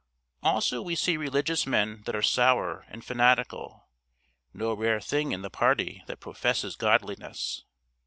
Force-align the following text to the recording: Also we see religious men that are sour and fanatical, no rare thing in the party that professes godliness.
Also 0.41 0.81
we 0.81 0.95
see 0.95 1.15
religious 1.15 1.67
men 1.67 2.01
that 2.07 2.15
are 2.15 2.23
sour 2.23 2.87
and 2.89 3.05
fanatical, 3.05 3.87
no 4.51 4.73
rare 4.73 4.99
thing 4.99 5.31
in 5.31 5.43
the 5.43 5.51
party 5.51 6.01
that 6.07 6.19
professes 6.19 6.75
godliness. 6.75 7.65